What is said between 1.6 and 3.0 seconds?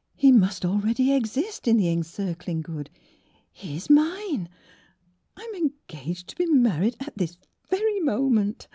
in the encircling Good.